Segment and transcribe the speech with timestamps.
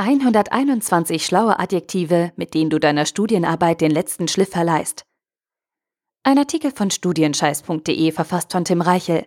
[0.00, 5.04] 121 schlaue Adjektive, mit denen du deiner Studienarbeit den letzten Schliff verleihst.
[6.22, 9.26] Ein Artikel von studienscheiß.de verfasst von Tim Reichel.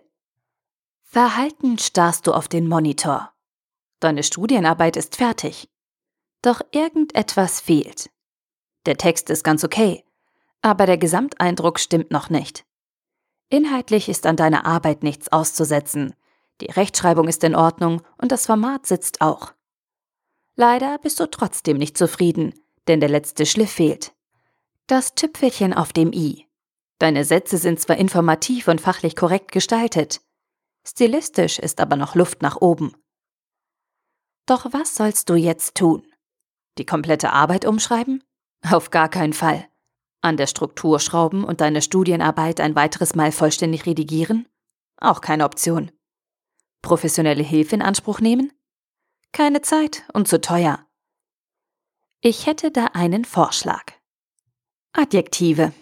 [1.02, 3.34] Verhalten starrst du auf den Monitor.
[4.00, 5.68] Deine Studienarbeit ist fertig.
[6.40, 8.08] Doch irgendetwas fehlt.
[8.86, 10.06] Der Text ist ganz okay,
[10.62, 12.64] aber der Gesamteindruck stimmt noch nicht.
[13.50, 16.14] Inhaltlich ist an deiner Arbeit nichts auszusetzen.
[16.62, 19.52] Die Rechtschreibung ist in Ordnung und das Format sitzt auch.
[20.56, 22.54] Leider bist du trotzdem nicht zufrieden,
[22.88, 24.12] denn der letzte Schliff fehlt.
[24.86, 26.46] Das Tüpfelchen auf dem i.
[26.98, 30.20] Deine Sätze sind zwar informativ und fachlich korrekt gestaltet,
[30.86, 32.94] stilistisch ist aber noch Luft nach oben.
[34.46, 36.06] Doch was sollst du jetzt tun?
[36.78, 38.22] Die komplette Arbeit umschreiben?
[38.70, 39.68] Auf gar keinen Fall.
[40.20, 44.48] An der Struktur schrauben und deine Studienarbeit ein weiteres Mal vollständig redigieren?
[44.96, 45.90] Auch keine Option.
[46.80, 48.52] Professionelle Hilfe in Anspruch nehmen?
[49.32, 50.86] Keine Zeit und zu teuer.
[52.20, 53.84] Ich hätte da einen Vorschlag.
[54.92, 55.72] Adjektive.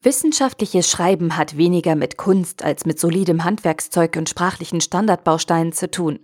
[0.00, 6.20] Wissenschaftliches Schreiben hat weniger mit Kunst als mit solidem Handwerkszeug und sprachlichen Standardbausteinen zu tun.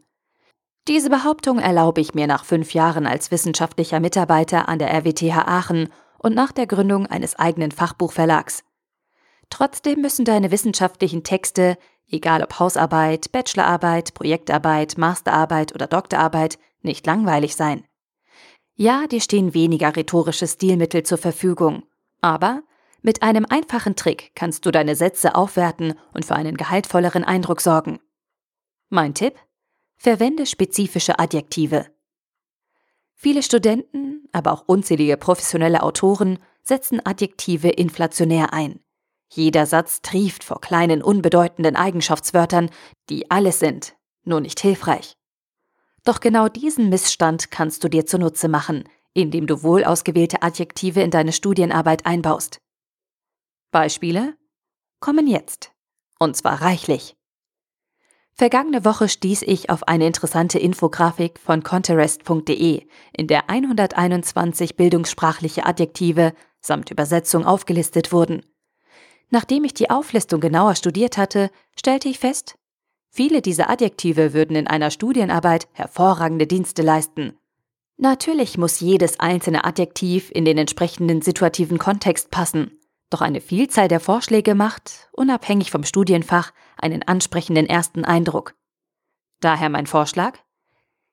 [0.86, 5.92] Diese Behauptung erlaube ich mir nach fünf Jahren als wissenschaftlicher Mitarbeiter an der RWTH Aachen
[6.18, 8.62] und nach der Gründung eines eigenen Fachbuchverlags.
[9.50, 11.76] Trotzdem müssen deine wissenschaftlichen Texte
[12.10, 17.84] egal ob Hausarbeit, Bachelorarbeit, Projektarbeit, Masterarbeit oder Doktorarbeit, nicht langweilig sein.
[18.74, 21.84] Ja, dir stehen weniger rhetorische Stilmittel zur Verfügung,
[22.20, 22.62] aber
[23.02, 28.00] mit einem einfachen Trick kannst du deine Sätze aufwerten und für einen gehaltvolleren Eindruck sorgen.
[28.88, 29.34] Mein Tipp?
[29.96, 31.86] Verwende spezifische Adjektive.
[33.14, 38.80] Viele Studenten, aber auch unzählige professionelle Autoren setzen Adjektive inflationär ein.
[39.28, 42.70] Jeder Satz trieft vor kleinen, unbedeutenden Eigenschaftswörtern,
[43.10, 45.16] die alles sind, nur nicht hilfreich.
[46.04, 51.10] Doch genau diesen Missstand kannst du dir zunutze machen, indem du wohl ausgewählte Adjektive in
[51.10, 52.58] deine Studienarbeit einbaust.
[53.72, 54.36] Beispiele
[55.00, 55.72] kommen jetzt.
[56.18, 57.16] Und zwar reichlich.
[58.32, 66.34] Vergangene Woche stieß ich auf eine interessante Infografik von Conterest.de, in der 121 bildungssprachliche Adjektive
[66.60, 68.42] samt Übersetzung aufgelistet wurden.
[69.30, 72.56] Nachdem ich die Auflistung genauer studiert hatte, stellte ich fest,
[73.10, 77.36] viele dieser Adjektive würden in einer Studienarbeit hervorragende Dienste leisten.
[77.98, 82.78] Natürlich muss jedes einzelne Adjektiv in den entsprechenden situativen Kontext passen,
[83.10, 88.54] doch eine Vielzahl der Vorschläge macht, unabhängig vom Studienfach, einen ansprechenden ersten Eindruck.
[89.40, 90.38] Daher mein Vorschlag?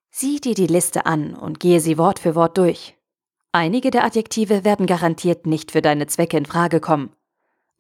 [0.09, 2.97] Sieh dir die Liste an und gehe sie Wort für Wort durch.
[3.51, 7.15] Einige der Adjektive werden garantiert nicht für deine Zwecke in Frage kommen.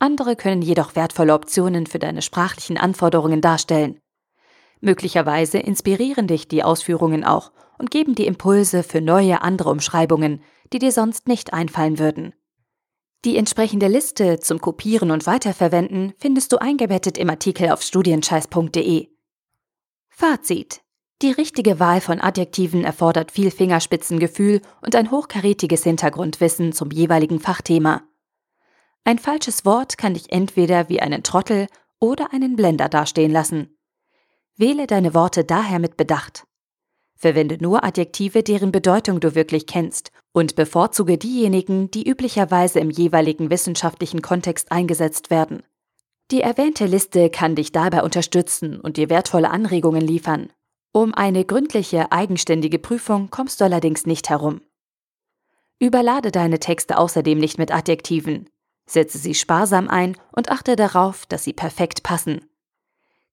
[0.03, 4.01] Andere können jedoch wertvolle Optionen für deine sprachlichen Anforderungen darstellen.
[4.81, 10.41] Möglicherweise inspirieren dich die Ausführungen auch und geben dir Impulse für neue andere Umschreibungen,
[10.73, 12.33] die dir sonst nicht einfallen würden.
[13.23, 19.07] Die entsprechende Liste zum Kopieren und Weiterverwenden findest du eingebettet im Artikel auf studienscheiß.de.
[20.09, 20.81] Fazit.
[21.21, 28.01] Die richtige Wahl von Adjektiven erfordert viel Fingerspitzengefühl und ein hochkarätiges Hintergrundwissen zum jeweiligen Fachthema.
[29.05, 31.67] Ein falsches Wort kann dich entweder wie einen Trottel
[31.99, 33.77] oder einen Blender dastehen lassen.
[34.55, 36.45] Wähle deine Worte daher mit Bedacht.
[37.15, 43.49] Verwende nur Adjektive, deren Bedeutung du wirklich kennst und bevorzuge diejenigen, die üblicherweise im jeweiligen
[43.49, 45.63] wissenschaftlichen Kontext eingesetzt werden.
[46.31, 50.49] Die erwähnte Liste kann dich dabei unterstützen und dir wertvolle Anregungen liefern.
[50.91, 54.61] Um eine gründliche, eigenständige Prüfung kommst du allerdings nicht herum.
[55.79, 58.49] Überlade deine Texte außerdem nicht mit Adjektiven.
[58.85, 62.49] Setze sie sparsam ein und achte darauf, dass sie perfekt passen.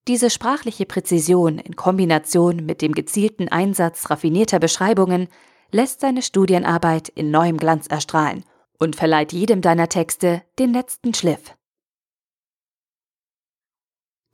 [0.08, 5.28] Diese sprachliche Präzision in Kombination mit dem gezielten Einsatz raffinierter Beschreibungen
[5.72, 8.44] lässt deine Studienarbeit in neuem Glanz erstrahlen
[8.78, 11.54] und verleiht jedem deiner Texte den letzten Schliff.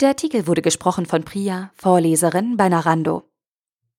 [0.00, 3.24] Der Artikel wurde gesprochen von Priya, Vorleserin bei Narando.